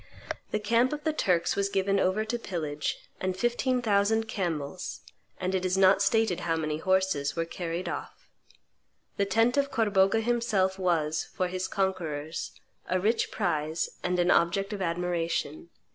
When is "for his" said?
11.35-11.67